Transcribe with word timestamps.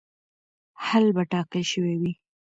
حل 0.85 1.05
به 1.15 1.23
ټاکل 1.31 1.63
شوی 1.71 1.95
وي. 2.01 2.13